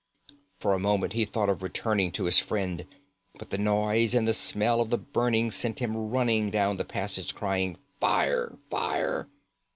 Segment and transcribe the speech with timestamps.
[0.59, 2.87] For a moment he thought of returning to his friend,
[3.37, 7.35] but the noise and the smell of the burning sent him running down the passage
[7.35, 8.57] crying, "Fire!
[8.71, 9.27] Fire!"